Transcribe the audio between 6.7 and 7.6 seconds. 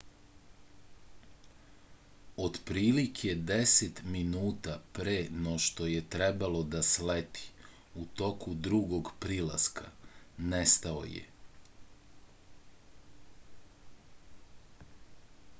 da sleti